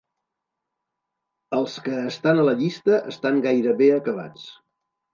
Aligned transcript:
Els 1.59 1.77
que 1.89 2.01
estan 2.13 2.43
a 2.43 2.49
la 2.49 2.57
llista 2.65 3.01
estan 3.15 3.41
gaire 3.49 3.79
bé 3.87 3.95
acabats. 4.03 4.53